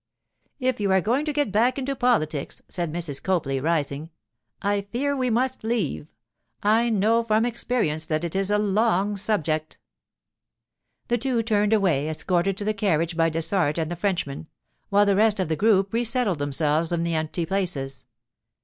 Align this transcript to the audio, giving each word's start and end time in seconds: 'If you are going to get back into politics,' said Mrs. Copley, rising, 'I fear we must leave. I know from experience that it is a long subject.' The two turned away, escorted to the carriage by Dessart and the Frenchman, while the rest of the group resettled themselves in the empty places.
'If 0.57 0.79
you 0.79 0.91
are 0.91 0.99
going 0.99 1.25
to 1.25 1.31
get 1.31 1.51
back 1.51 1.77
into 1.77 1.95
politics,' 1.95 2.63
said 2.67 2.91
Mrs. 2.91 3.21
Copley, 3.21 3.59
rising, 3.59 4.09
'I 4.63 4.87
fear 4.91 5.15
we 5.15 5.29
must 5.29 5.63
leave. 5.63 6.11
I 6.63 6.89
know 6.89 7.21
from 7.21 7.45
experience 7.45 8.07
that 8.07 8.23
it 8.23 8.35
is 8.35 8.49
a 8.49 8.57
long 8.57 9.15
subject.' 9.15 9.77
The 11.07 11.19
two 11.19 11.43
turned 11.43 11.71
away, 11.71 12.09
escorted 12.09 12.57
to 12.57 12.65
the 12.65 12.73
carriage 12.73 13.15
by 13.15 13.29
Dessart 13.29 13.77
and 13.77 13.91
the 13.91 13.95
Frenchman, 13.95 14.47
while 14.89 15.05
the 15.05 15.15
rest 15.15 15.39
of 15.39 15.49
the 15.49 15.55
group 15.55 15.93
resettled 15.93 16.39
themselves 16.39 16.91
in 16.91 17.03
the 17.03 17.13
empty 17.13 17.45
places. 17.45 18.05